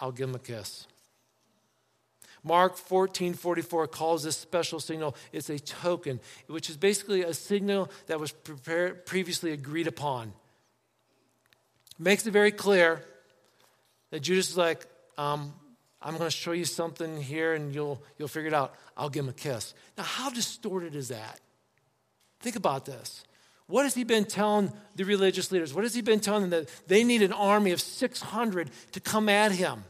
[0.00, 0.86] I'll give him a kiss.
[2.42, 7.90] Mark 14 44 calls this special signal, it's a token, which is basically a signal
[8.06, 10.32] that was prepared, previously agreed upon.
[11.98, 13.02] Makes it very clear
[14.10, 15.52] that Judas is like, um,
[16.02, 18.74] I'm going to show you something here and you'll, you'll figure it out.
[18.96, 19.74] I'll give him a kiss.
[19.96, 21.40] Now, how distorted is that?
[22.40, 23.24] Think about this.
[23.66, 25.74] What has he been telling the religious leaders?
[25.74, 29.28] What has he been telling them that they need an army of 600 to come
[29.28, 29.84] at him?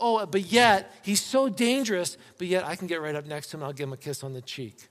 [0.00, 3.56] Oh, but yet he's so dangerous, but yet I can get right up next to
[3.56, 4.88] him and I'll give him a kiss on the cheek.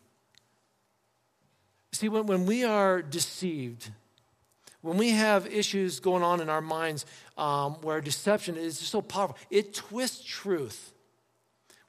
[1.91, 3.89] See, when, when we are deceived,
[4.81, 7.05] when we have issues going on in our minds
[7.37, 10.93] um, where deception is so powerful, it twists truth.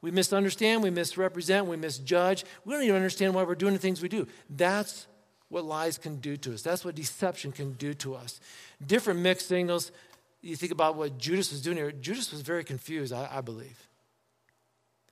[0.02, 2.44] We misunderstand, we misrepresent, we misjudge.
[2.64, 4.26] We don't even understand why we're doing the things we do.
[4.48, 5.06] That's
[5.50, 6.62] what lies can do to us.
[6.62, 8.40] That's what deception can do to us.
[8.84, 9.92] Different mixed signals.
[10.40, 11.92] You think about what Judas was doing here.
[11.92, 13.88] Judas was very confused, I, I believe.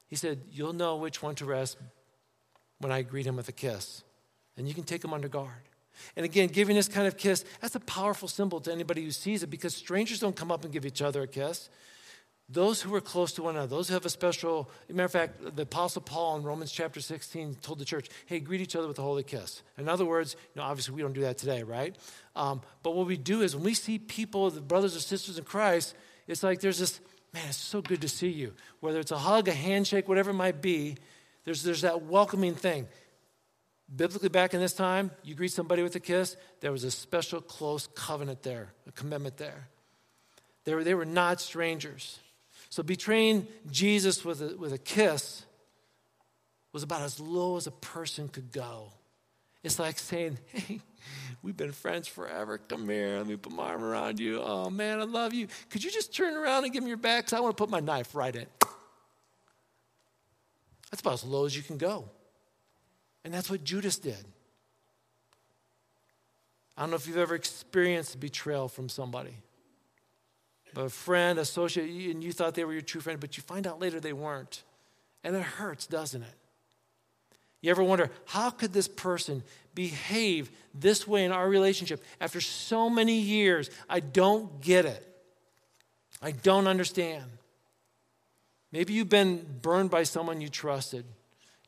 [0.07, 1.77] He said, You'll know which one to rest
[2.79, 4.05] when I greet him with a kiss,
[4.57, 5.69] and you can take him under guard.
[6.17, 9.43] And again, giving this kind of kiss, that's a powerful symbol to anybody who sees
[9.43, 11.71] it because strangers don't come up and give each other a kiss.
[12.51, 15.55] Those who are close to one another, those who have a special, matter of fact,
[15.55, 18.99] the Apostle Paul in Romans chapter 16 told the church, hey, greet each other with
[18.99, 19.63] a holy kiss.
[19.77, 21.95] In other words, you know, obviously we don't do that today, right?
[22.35, 25.45] Um, but what we do is when we see people, the brothers or sisters in
[25.45, 25.95] Christ,
[26.27, 27.01] it's like there's this,
[27.35, 28.55] man, it's so good to see you.
[28.81, 30.97] Whether it's a hug, a handshake, whatever it might be,
[31.45, 32.89] there's, there's that welcoming thing.
[33.95, 37.41] Biblically, back in this time, you greet somebody with a kiss, there was a special
[37.41, 39.69] close covenant there, a commitment there.
[40.65, 42.19] They were, they were not strangers.
[42.69, 45.45] So betraying Jesus with a, with a kiss
[46.73, 48.93] was about as low as a person could go.
[49.65, 50.81] It's like saying, hey,
[51.43, 52.59] we've been friends forever.
[52.59, 54.43] Come here, let me put my arm around you.
[54.43, 55.49] Oh, man, I love you.
[55.71, 57.25] Could you just turn around and give me your back?
[57.25, 58.47] Because I want to put my knife right in.
[60.91, 62.11] That's about as low as you can go.
[63.25, 64.25] And that's what Judas did.
[66.77, 69.35] I don't know if you've ever experienced betrayal from somebody.
[70.75, 73.67] But a friend, associate, and you thought they were your true friend, but you find
[73.67, 74.63] out later they weren't.
[75.25, 76.35] And it hurts, doesn't it?
[77.61, 79.43] You ever wonder, how could this person
[79.75, 83.71] behave this way in our relationship after so many years?
[83.89, 85.05] I don't get it.
[86.23, 87.25] I don't understand.
[88.71, 91.05] Maybe you've been burned by someone you trusted.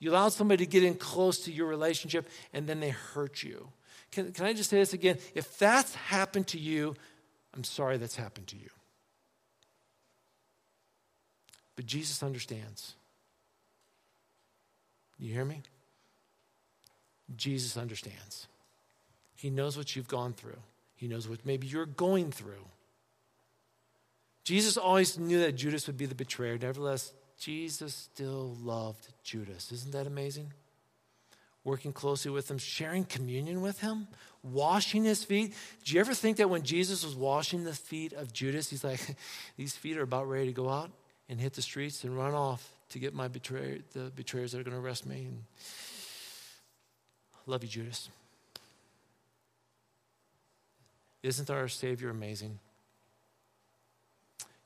[0.00, 3.68] You allowed somebody to get in close to your relationship and then they hurt you.
[4.10, 5.18] Can, can I just say this again?
[5.34, 6.96] If that's happened to you,
[7.54, 8.70] I'm sorry that's happened to you.
[11.76, 12.94] But Jesus understands.
[15.18, 15.62] You hear me?
[17.36, 18.48] Jesus understands.
[19.36, 20.58] He knows what you've gone through,
[20.96, 22.66] He knows what maybe you're going through.
[24.44, 26.58] Jesus always knew that Judas would be the betrayer.
[26.58, 29.72] Nevertheless, Jesus still loved Judas.
[29.72, 30.52] Isn't that amazing?
[31.64, 34.08] Working closely with him, sharing communion with him,
[34.42, 35.54] washing his feet.
[35.84, 39.00] Do you ever think that when Jesus was washing the feet of Judas, he's like,
[39.56, 40.90] these feet are about ready to go out
[41.30, 44.64] and hit the streets and run off to get my betrayer, the betrayers that are
[44.64, 45.24] going to arrest me?
[45.24, 45.44] And
[47.46, 48.10] love you, Judas.
[51.22, 52.58] Isn't our Savior amazing?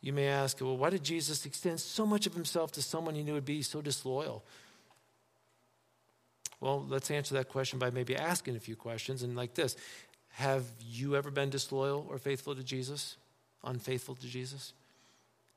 [0.05, 3.23] You may ask, well, why did Jesus extend so much of himself to someone he
[3.23, 4.45] knew would be so disloyal?
[6.61, 9.23] Well, let's answer that question by maybe asking a few questions.
[9.23, 9.77] And like this
[10.33, 13.17] Have you ever been disloyal or faithful to Jesus?
[13.65, 14.75] Unfaithful to Jesus?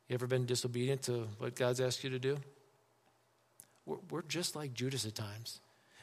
[0.08, 2.38] You ever been disobedient to what God's asked you to do?
[3.86, 5.60] We're, we're just like Judas at times.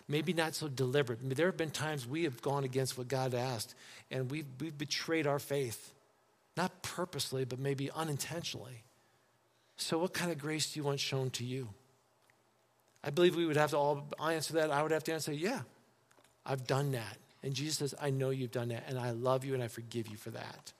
[0.06, 1.20] Maybe not so deliberate.
[1.34, 3.74] There have been times we have gone against what God asked,
[4.10, 5.94] and we've, we've betrayed our faith.
[6.56, 8.84] Not purposely, but maybe unintentionally.
[9.76, 11.68] So, what kind of grace do you want shown to you?
[13.02, 14.70] I believe we would have to all answer that.
[14.70, 15.60] I would have to answer, yeah,
[16.46, 17.18] I've done that.
[17.42, 20.08] And Jesus says, I know you've done that, and I love you and I forgive
[20.08, 20.72] you for that.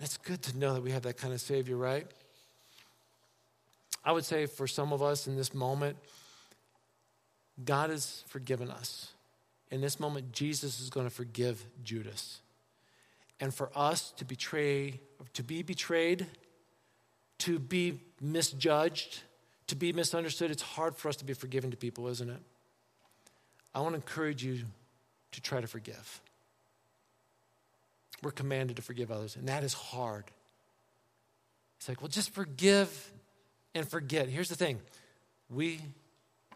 [0.00, 2.06] It's good to know that we have that kind of Savior, right?
[4.04, 5.96] I would say for some of us in this moment,
[7.64, 9.12] God has forgiven us.
[9.70, 12.40] In this moment, Jesus is going to forgive Judas
[13.40, 15.00] and for us to betray,
[15.34, 16.26] to be betrayed,
[17.38, 19.20] to be misjudged,
[19.68, 22.40] to be misunderstood, it's hard for us to be forgiven to people, isn't it?
[23.74, 24.64] I want to encourage you
[25.32, 26.20] to try to forgive.
[28.22, 30.24] We're commanded to forgive others, and that is hard.
[31.78, 33.12] It's like, well, just forgive
[33.74, 34.28] and forget.
[34.28, 34.80] Here's the thing
[35.48, 35.80] we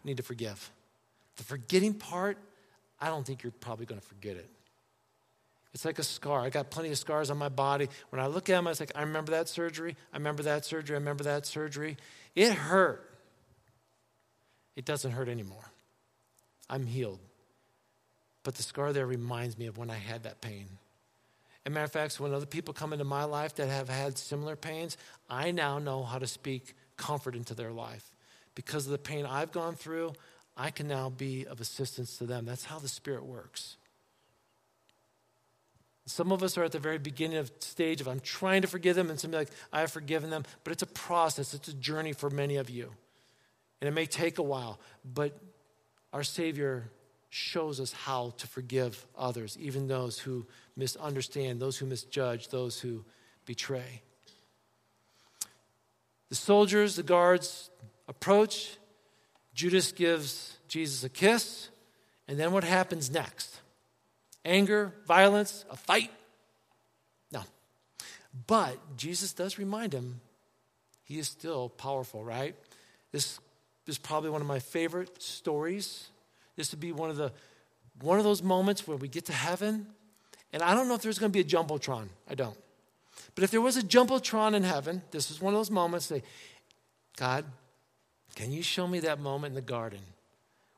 [0.03, 0.69] need to forgive.
[1.37, 2.37] The forgetting part,
[2.99, 4.49] I don't think you're probably going to forget it.
[5.73, 6.41] It's like a scar.
[6.41, 7.89] I got plenty of scars on my body.
[8.09, 9.95] When I look at them, I was like, I remember that surgery.
[10.13, 10.95] I remember that surgery.
[10.95, 11.97] I remember that surgery.
[12.35, 13.09] It hurt.
[14.75, 15.71] It doesn't hurt anymore.
[16.69, 17.19] I'm healed.
[18.43, 20.65] But the scar there reminds me of when I had that pain.
[21.65, 24.17] As a matter of fact, when other people come into my life that have had
[24.17, 24.97] similar pains,
[25.29, 28.11] I now know how to speak comfort into their life.
[28.53, 30.13] Because of the pain I've gone through,
[30.57, 32.45] I can now be of assistance to them.
[32.45, 33.77] That's how the Spirit works.
[36.05, 38.95] Some of us are at the very beginning of stage of I'm trying to forgive
[38.95, 42.13] them, and some like I have forgiven them, but it's a process, it's a journey
[42.13, 42.91] for many of you.
[43.79, 45.37] And it may take a while, but
[46.11, 46.89] our Savior
[47.29, 53.03] shows us how to forgive others, even those who misunderstand, those who misjudge, those who
[53.45, 54.01] betray.
[56.29, 57.69] The soldiers, the guards
[58.07, 58.77] approach.
[59.53, 61.69] Judas gives Jesus a kiss.
[62.27, 63.59] And then what happens next?
[64.45, 66.11] Anger, violence, a fight.
[67.31, 67.43] No.
[68.47, 70.21] But Jesus does remind him
[71.03, 72.55] he is still powerful, right?
[73.11, 73.39] This
[73.87, 76.09] is probably one of my favorite stories.
[76.55, 77.31] This would be one of the
[78.01, 79.85] one of those moments where we get to heaven,
[80.51, 82.07] and I don't know if there's going to be a jumbotron.
[82.27, 82.57] I don't.
[83.35, 86.07] But if there was a jumbotron in heaven, this is one of those moments.
[86.07, 86.23] Say,
[87.17, 87.45] God,
[88.35, 89.99] can you show me that moment in the garden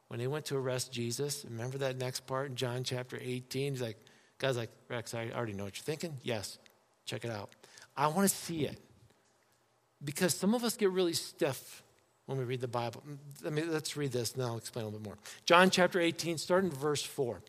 [0.08, 3.74] when they went to arrest Jesus, remember that next part in John chapter 18?
[3.74, 3.98] He's like,
[4.38, 6.18] God's like, Rex, I already know what you're thinking.
[6.24, 6.60] Yes,
[7.06, 7.50] check it out.
[7.98, 8.80] I want to see it.
[10.04, 11.84] Because some of us get really stiff
[12.26, 13.02] when we read the Bible.
[13.08, 15.18] Mm, I mean, let's read this and I'll explain a little bit more.
[15.46, 17.42] John chapter 18, starting verse 4.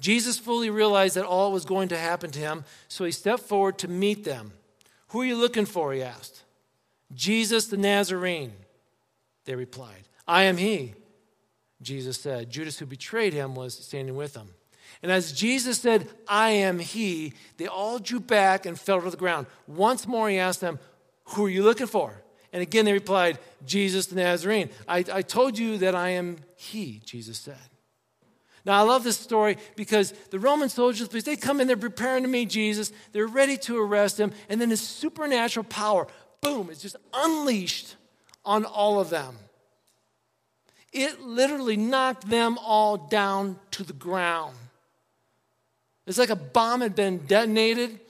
[0.00, 3.78] Jesus fully realized that all was going to happen to him, so he stepped forward
[3.78, 4.52] to meet them.
[5.08, 5.92] Who are you looking for?
[5.92, 6.42] He asked.
[7.12, 8.52] Jesus the Nazarene.
[9.44, 10.94] They replied, I am he.
[11.82, 12.50] Jesus said.
[12.50, 14.48] Judas, who betrayed him, was standing with him.
[15.02, 19.16] And as Jesus said, I am he, they all drew back and fell to the
[19.16, 19.46] ground.
[19.66, 20.78] Once more, he asked them,
[21.30, 22.22] Who are you looking for?
[22.52, 24.70] And again, they replied, Jesus the Nazarene.
[24.88, 27.56] I, I told you that I am he, Jesus said.
[28.64, 32.24] Now, I love this story because the Roman soldiers, please, they come in, they're preparing
[32.24, 36.06] to meet Jesus, they're ready to arrest him, and then his supernatural power,
[36.42, 37.96] boom, is just unleashed
[38.44, 39.36] on all of them.
[40.92, 44.56] It literally knocked them all down to the ground.
[46.06, 48.00] It's like a bomb had been detonated,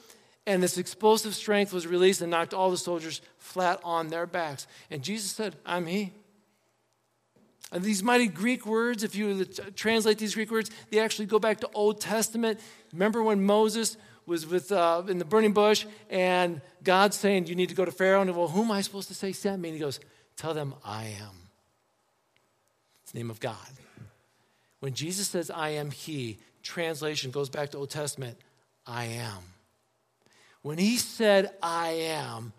[0.46, 4.66] and this explosive strength was released and knocked all the soldiers flat on their backs.
[4.90, 6.12] And Jesus said, I'm He.
[7.72, 9.44] And these mighty Greek words, if you
[9.76, 12.58] translate these Greek words, they actually go back to Old Testament.
[12.92, 17.68] Remember when Moses was with uh, in the burning bush, and God's saying, "You need
[17.68, 19.68] to go to Pharaoh." And well, who am I supposed to say sent me?
[19.68, 20.00] And he goes,
[20.36, 21.39] "Tell them I am."
[23.14, 23.56] Name of God.
[24.80, 28.38] When Jesus says, I am He, translation goes back to Old Testament
[28.86, 29.42] I am.
[30.62, 32.52] When he said, I am,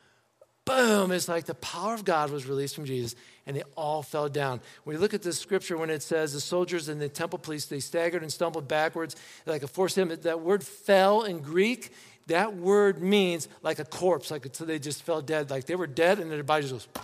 [0.65, 4.29] boom, it's like the power of God was released from Jesus and they all fell
[4.29, 4.61] down.
[4.83, 7.65] When you look at the scripture, when it says the soldiers and the temple police,
[7.65, 11.91] they staggered and stumbled backwards like a forced him, that word fell in Greek,
[12.27, 15.49] that word means like a corpse, like so they just fell dead.
[15.49, 17.03] Like they were dead and their body just goes.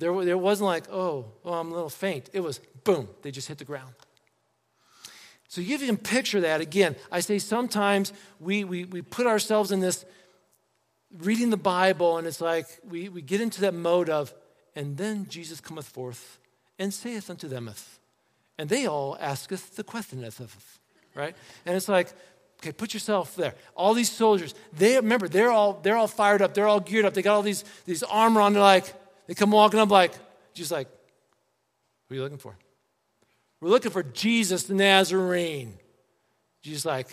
[0.00, 2.30] There, there wasn't like, oh, oh, I'm a little faint.
[2.32, 3.94] It was boom, they just hit the ground.
[5.48, 6.96] So you can picture that again.
[7.10, 10.04] I say sometimes we, we, we put ourselves in this
[11.18, 14.32] reading the Bible, and it's like we, we get into that mode of,
[14.74, 16.38] and then Jesus cometh forth
[16.78, 17.70] and saith unto them,
[18.58, 20.40] and they all asketh the questioneth,
[21.14, 21.34] right?
[21.66, 22.12] And it's like,
[22.60, 23.54] okay, put yourself there.
[23.74, 27.14] All these soldiers, they remember they're all they're all fired up, they're all geared up,
[27.14, 28.52] they got all these these armor on.
[28.52, 28.94] They're like,
[29.30, 30.12] they come walking up like,
[30.54, 30.88] just like,
[32.08, 32.56] who are you looking for?
[33.60, 35.74] We're looking for Jesus the Nazarene.
[36.62, 37.06] Jesus like,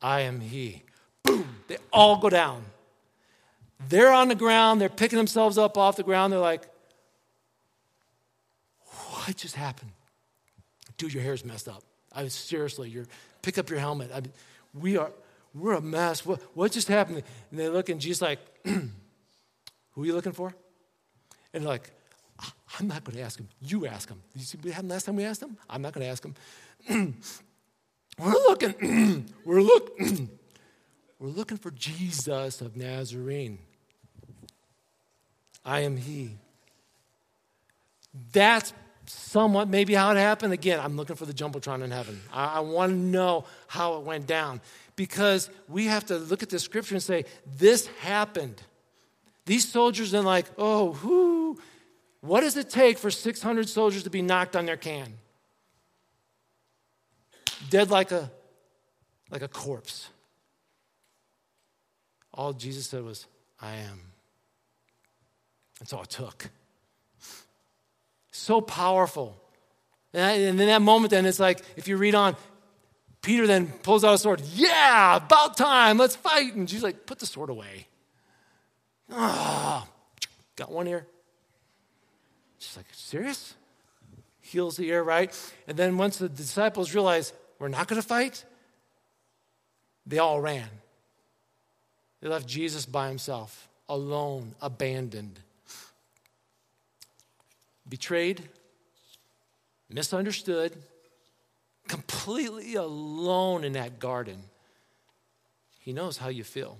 [0.00, 0.84] I am he.
[1.24, 1.56] Boom!
[1.66, 2.64] They all go down.
[3.88, 6.32] They're on the ground, they're picking themselves up off the ground.
[6.32, 6.62] They're like,
[8.84, 9.90] what just happened?
[10.96, 11.82] Dude, your hair's messed up.
[12.12, 13.06] I mean, seriously, you're
[13.42, 14.12] pick up your helmet.
[14.14, 14.32] I mean,
[14.74, 15.10] we are
[15.52, 16.24] we're a mess.
[16.24, 17.24] What, what just happened?
[17.50, 20.54] And they look and Jesus like, who are you looking for?
[21.56, 21.90] And like,
[22.78, 23.48] I'm not going to ask him.
[23.62, 24.20] You ask him.
[24.34, 25.56] You see what happened last time we asked him?
[25.70, 26.34] I'm not going to ask him.
[28.18, 30.28] we're looking, we're looking,
[31.18, 33.58] we're looking for Jesus of Nazarene.
[35.64, 36.32] I am he.
[38.32, 38.74] That's
[39.06, 40.52] somewhat maybe how it happened.
[40.52, 42.20] Again, I'm looking for the Jumbotron in heaven.
[42.30, 44.60] I, I want to know how it went down
[44.94, 47.24] because we have to look at the scripture and say,
[47.56, 48.60] this happened.
[49.46, 51.35] These soldiers are like, oh, whoo.
[52.26, 55.14] What does it take for 600 soldiers to be knocked on their can?
[57.70, 58.30] Dead like a,
[59.30, 60.08] like a corpse.
[62.34, 63.26] All Jesus said was,
[63.60, 64.00] I am.
[65.78, 66.50] That's all it took.
[68.32, 69.40] So powerful.
[70.12, 72.36] And in that moment, then it's like, if you read on,
[73.22, 74.42] Peter then pulls out a sword.
[74.54, 75.96] Yeah, about time.
[75.98, 76.54] Let's fight.
[76.54, 77.86] And she's like, put the sword away.
[79.10, 79.88] Ah, oh,
[80.56, 81.06] got one here.
[82.66, 83.54] She's like, serious?
[84.40, 85.32] Heals the ear, right?
[85.68, 88.44] And then once the disciples realize we're not going to fight,
[90.04, 90.68] they all ran.
[92.20, 95.38] They left Jesus by himself, alone, abandoned,
[97.88, 98.42] betrayed,
[99.88, 100.76] misunderstood,
[101.86, 104.42] completely alone in that garden.
[105.78, 106.78] He knows how you feel.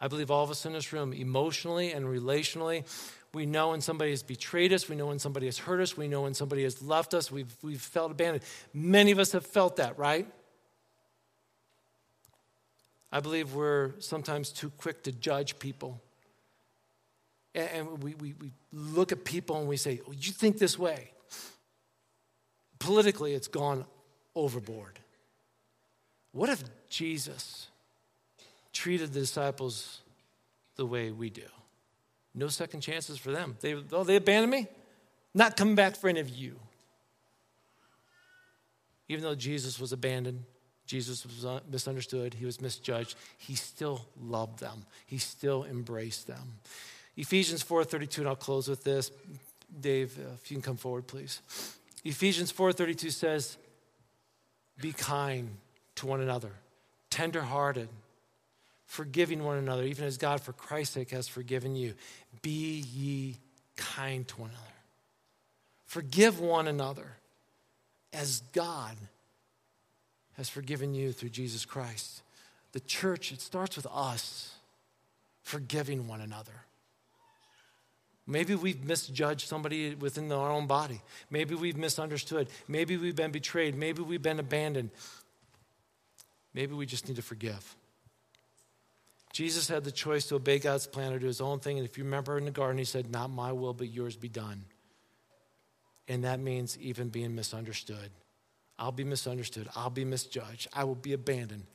[0.00, 2.84] I believe all of us in this room, emotionally and relationally,
[3.34, 4.88] we know when somebody has betrayed us.
[4.88, 5.96] We know when somebody has hurt us.
[5.96, 7.30] We know when somebody has left us.
[7.30, 8.44] We've, we've felt abandoned.
[8.72, 10.26] Many of us have felt that, right?
[13.12, 16.00] I believe we're sometimes too quick to judge people.
[17.54, 21.10] And we, we, we look at people and we say, well, You think this way.
[22.78, 23.84] Politically, it's gone
[24.34, 24.98] overboard.
[26.32, 27.68] What if Jesus
[28.72, 30.00] treated the disciples
[30.76, 31.42] the way we do?
[32.38, 33.56] No second chances for them.
[33.60, 34.68] They, oh, they abandoned me?
[35.34, 36.56] Not coming back for any of you.
[39.08, 40.44] Even though Jesus was abandoned,
[40.86, 44.86] Jesus was misunderstood, he was misjudged, he still loved them.
[45.04, 46.60] He still embraced them.
[47.16, 49.10] Ephesians 4:32 and I'll close with this.
[49.80, 51.40] Dave, uh, if you can come forward please.
[52.04, 53.56] Ephesians 4:32 says,
[54.80, 55.58] "Be kind
[55.96, 56.52] to one another,
[57.10, 57.88] tenderhearted,
[58.88, 61.94] forgiving one another, even as God, for Christ's sake, has forgiven you.
[62.42, 63.36] Be ye
[63.76, 64.64] kind to one another.
[65.84, 67.06] Forgive one another
[68.12, 68.96] as God
[70.36, 72.22] has forgiven you through Jesus Christ.
[72.72, 74.54] The church, it starts with us
[75.42, 76.52] forgiving one another.
[78.26, 81.00] Maybe we've misjudged somebody within our own body.
[81.30, 82.48] Maybe we've misunderstood.
[82.68, 83.74] Maybe we've been betrayed.
[83.74, 84.90] Maybe we've been abandoned.
[86.54, 87.76] Maybe we just need to forgive.
[89.38, 91.78] Jesus had the choice to obey God's plan or do his own thing.
[91.78, 94.28] And if you remember in the garden, he said, Not my will, but yours be
[94.28, 94.64] done.
[96.08, 98.10] And that means even being misunderstood.
[98.80, 99.68] I'll be misunderstood.
[99.76, 100.66] I'll be misjudged.
[100.72, 101.66] I will be abandoned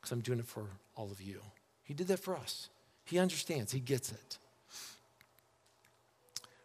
[0.00, 0.66] because I'm doing it for
[0.96, 1.38] all of you.
[1.84, 2.70] He did that for us.
[3.04, 4.38] He understands, he gets it.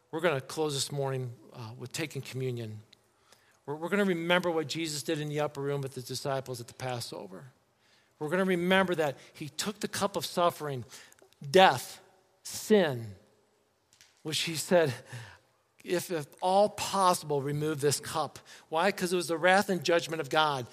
[0.09, 2.79] We're going to close this morning uh, with taking communion.
[3.67, 6.59] We're, we're going to remember what Jesus did in the upper room with his disciples
[6.59, 7.43] at the Passover.
[8.19, 10.85] We're going to remember that he took the cup of suffering,
[11.51, 12.01] death,
[12.43, 13.05] sin,
[14.23, 14.93] which he said,
[15.87, 18.39] if, if all possible, remove this cup.
[18.69, 18.87] Why?
[18.89, 20.67] Because it was the wrath and judgment of God.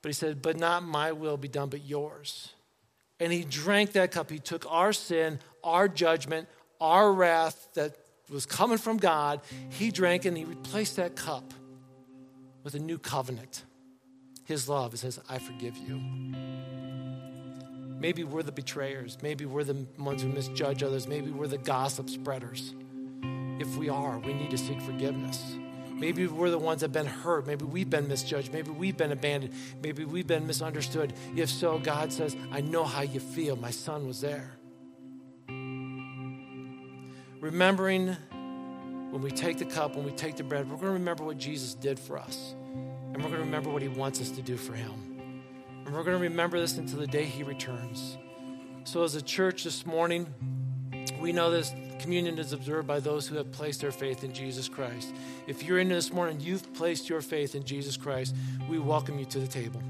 [0.00, 2.52] But he said, But not my will be done, but yours.
[3.20, 4.30] And he drank that cup.
[4.30, 6.48] He took our sin, our judgment,
[6.80, 7.96] our wrath that
[8.30, 9.40] was coming from God.
[9.70, 11.52] He drank and he replaced that cup
[12.62, 13.64] with a new covenant.
[14.46, 14.94] His love.
[14.94, 16.00] It says, I forgive you.
[17.98, 19.18] Maybe we're the betrayers.
[19.22, 21.06] Maybe we're the ones who misjudge others.
[21.08, 22.74] Maybe we're the gossip spreaders.
[23.58, 25.56] If we are, we need to seek forgiveness.
[25.90, 27.46] Maybe we're the ones that have been hurt.
[27.46, 28.52] Maybe we've been misjudged.
[28.52, 29.54] Maybe we've been abandoned.
[29.82, 31.14] Maybe we've been misunderstood.
[31.34, 33.56] If so, God says, I know how you feel.
[33.56, 34.52] My son was there.
[37.40, 38.16] Remembering
[39.10, 41.38] when we take the cup, when we take the bread, we're going to remember what
[41.38, 42.54] Jesus did for us.
[43.16, 44.92] And we're going to remember what he wants us to do for him.
[45.86, 48.18] And we're going to remember this until the day he returns.
[48.84, 50.26] So, as a church this morning,
[51.18, 54.68] we know this communion is observed by those who have placed their faith in Jesus
[54.68, 55.14] Christ.
[55.46, 58.36] If you're in this morning, you've placed your faith in Jesus Christ,
[58.68, 59.82] we welcome you to the table.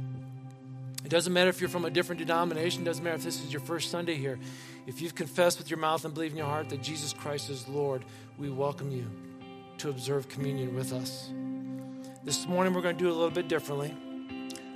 [1.04, 3.52] It doesn't matter if you're from a different denomination, it doesn't matter if this is
[3.52, 4.38] your first Sunday here.
[4.86, 7.66] If you've confessed with your mouth and believe in your heart that Jesus Christ is
[7.66, 8.04] Lord,
[8.38, 9.10] we welcome you
[9.78, 11.32] to observe communion with us.
[12.26, 13.94] This morning, we're going to do it a little bit differently.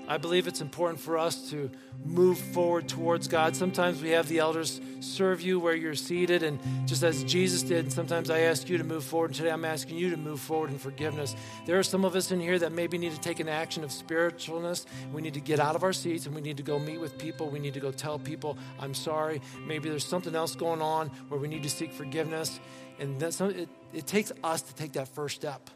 [0.07, 1.69] I believe it's important for us to
[2.05, 3.57] move forward towards God.
[3.57, 7.93] Sometimes we have the elders serve you where you're seated, and just as Jesus did,
[7.93, 9.35] sometimes I ask you to move forward.
[9.35, 11.35] Today I'm asking you to move forward in forgiveness.
[11.67, 13.91] There are some of us in here that maybe need to take an action of
[13.91, 14.87] spiritualness.
[15.13, 17.19] We need to get out of our seats and we need to go meet with
[17.19, 17.51] people.
[17.51, 19.43] We need to go tell people, I'm sorry.
[19.67, 22.61] Maybe there's something else going on where we need to seek forgiveness.
[23.01, 25.69] And that's, it, it takes us to take that first step.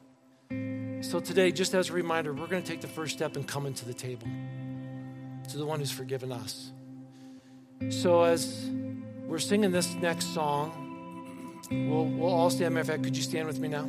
[1.05, 3.67] So today, just as a reminder, we're going to take the first step and come
[3.67, 4.27] into the table
[5.51, 6.73] to the one who's forgiven us.
[7.91, 8.71] So as
[9.27, 12.73] we're singing this next song, we'll, we'll all stand.
[12.73, 13.85] Matter of fact, could you stand with me now?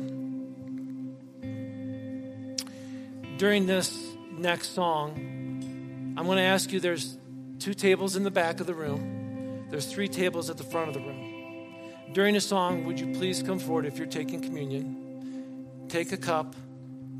[3.38, 3.98] During this
[4.32, 7.16] next song, I'm going to ask you there's
[7.58, 10.94] two tables in the back of the room, there's three tables at the front of
[10.94, 12.12] the room.
[12.12, 15.86] During the song, would you please come forward if you're taking communion?
[15.88, 16.54] Take a cup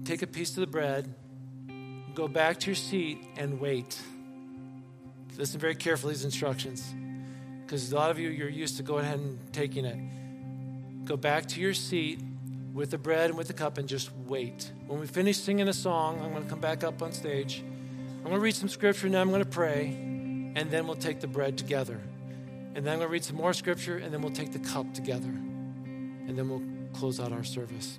[0.06, 1.12] take a piece of the bread,
[2.14, 4.00] go back to your seat, and wait.
[5.36, 6.94] Listen very carefully to these instructions
[7.64, 11.04] because a lot of you, you're used to going ahead and taking it.
[11.04, 12.20] Go back to your seat
[12.72, 14.70] with the bread and with the cup and just wait.
[14.86, 17.64] When we finish singing a song, I'm going to come back up on stage.
[18.18, 20.96] I'm going to read some scripture and then I'm going to pray, and then we'll
[20.96, 22.00] take the bread together.
[22.74, 24.94] And then I'm going to read some more scripture, and then we'll take the cup
[24.94, 25.28] together.
[25.28, 27.98] And then we'll close out our service.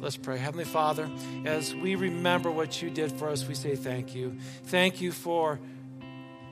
[0.00, 0.38] Let's pray.
[0.38, 1.10] Heavenly Father,
[1.44, 4.36] as we remember what you did for us, we say thank you.
[4.64, 5.58] Thank you for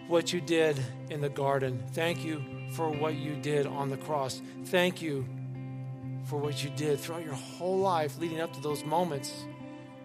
[0.08, 0.80] what you did
[1.10, 1.82] in the garden.
[1.92, 4.40] Thank you for what you did on the cross.
[4.66, 5.26] Thank you
[6.24, 9.32] for what you did throughout your whole life leading up to those moments.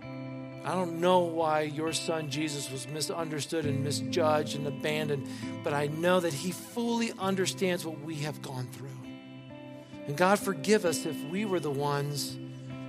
[0.02, 5.28] I don't know why your son Jesus was misunderstood and misjudged and abandoned,
[5.64, 8.90] but I know that he fully understands what we have gone through.
[10.08, 12.38] And God, forgive us if we were the ones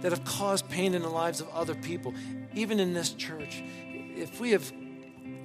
[0.02, 2.14] that have caused pain in the lives of other people,
[2.54, 3.62] even in this church.
[3.92, 4.72] If we have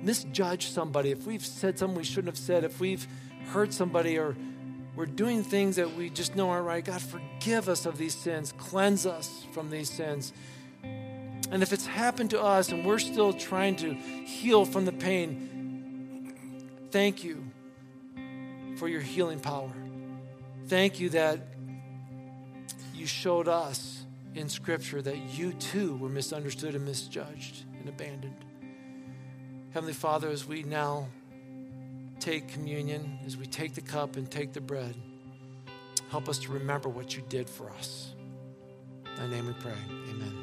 [0.01, 3.07] misjudged somebody, if we've said something we shouldn't have said, if we've
[3.47, 4.35] hurt somebody or
[4.95, 8.53] we're doing things that we just know aren't right, God, forgive us of these sins,
[8.57, 10.33] cleanse us from these sins.
[10.83, 16.35] And if it's happened to us and we're still trying to heal from the pain,
[16.91, 17.43] thank you
[18.77, 19.71] for your healing power.
[20.67, 21.39] Thank you that
[22.93, 24.02] you showed us
[24.35, 28.45] in Scripture that you too were misunderstood and misjudged and abandoned.
[29.71, 31.07] Heavenly Father, as we now
[32.19, 34.95] take communion, as we take the cup and take the bread,
[36.09, 38.13] help us to remember what you did for us.
[39.05, 39.73] In thy name we pray.
[40.09, 40.42] Amen.